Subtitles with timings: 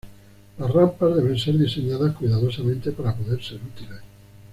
[0.57, 4.01] Las rampas deben ser diseñadas cuidadosamente para poder ser útiles.